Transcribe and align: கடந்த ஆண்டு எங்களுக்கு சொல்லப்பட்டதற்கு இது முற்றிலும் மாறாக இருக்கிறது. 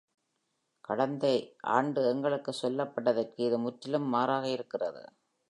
கடந்த 0.83 1.25
ஆண்டு 1.73 2.01
எங்களுக்கு 2.07 2.53
சொல்லப்பட்டதற்கு 2.61 3.39
இது 3.47 3.59
முற்றிலும் 3.59 4.09
மாறாக 4.09 4.45
இருக்கிறது. 4.49 5.03